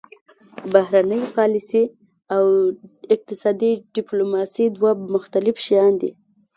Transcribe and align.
بهرنۍ 0.73 1.21
پالیسي 1.35 1.83
او 2.35 2.45
اقتصادي 3.15 3.71
ډیپلوماسي 3.95 4.65
دوه 4.77 4.91
مختلف 5.15 5.55
شیان 5.65 5.93
دي 6.01 6.11